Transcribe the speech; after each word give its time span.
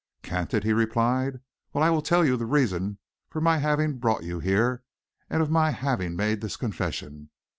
"Can't 0.23 0.51
it!" 0.55 0.63
he 0.63 0.73
replied. 0.73 1.41
"Well, 1.73 1.83
I 1.83 1.91
will 1.91 2.01
tell 2.01 2.25
you 2.25 2.35
the 2.35 2.47
real 2.47 2.63
reason 2.63 2.97
of 3.35 3.43
my 3.43 3.59
having 3.59 3.99
brought 3.99 4.23
you 4.23 4.39
here 4.39 4.81
and 5.29 5.43
of 5.43 5.51
my 5.51 5.69
having 5.69 6.15
made 6.15 6.41
this 6.41 6.57
confession. 6.57 7.29